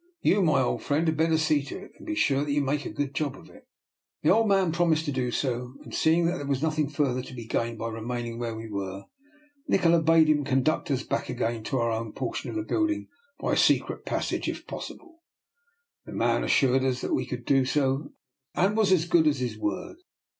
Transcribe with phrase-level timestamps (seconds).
[0.23, 2.87] You, my old friend, had better see to it, and be sure that you make
[2.87, 3.67] a good job of it.''
[4.23, 7.21] The old man promised to do so, and see ing that there was nothing further
[7.21, 9.03] to be gained by remaining where we were,
[9.67, 13.09] Nikola bade him conduct us back again to our own portion of the building
[13.39, 15.21] by a secret passage if possible.
[16.07, 18.09] The man assured us that he could do so,
[18.55, 19.97] and was as good as his word.